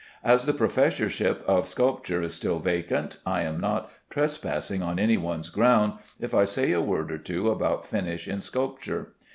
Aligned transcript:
As 0.23 0.47
the 0.47 0.53
professorship 0.53 1.43
of 1.47 1.67
sculpture 1.67 2.23
is 2.23 2.33
still 2.33 2.57
vacant, 2.57 3.17
I 3.23 3.43
am 3.43 3.59
not 3.59 3.91
trespassing 4.09 4.81
on 4.81 4.97
any 4.97 5.15
one's 5.15 5.49
ground 5.49 5.93
if 6.19 6.33
I 6.33 6.43
say 6.43 6.71
a 6.71 6.81
word 6.81 7.11
or 7.11 7.19
two 7.19 7.51
about 7.51 7.85
finish 7.85 8.27
in 8.27 8.41
sculpture. 8.41 9.13